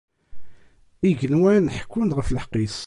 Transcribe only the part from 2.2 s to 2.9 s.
lḥeqq-is.